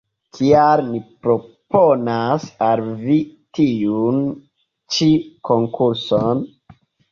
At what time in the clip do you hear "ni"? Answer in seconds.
0.85-1.01